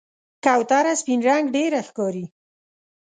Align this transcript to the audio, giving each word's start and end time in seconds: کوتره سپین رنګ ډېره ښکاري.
کوتره 0.45 0.93
سپین 1.01 1.19
رنګ 1.29 1.45
ډېره 1.55 1.79
ښکاري. 1.87 2.25